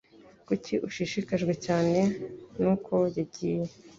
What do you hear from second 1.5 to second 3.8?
cyane nuko yagiye?